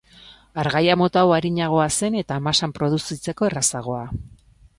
[0.61, 4.03] Hargailu mota hau arinagoa zen eta masan produzitzeko errazagoa.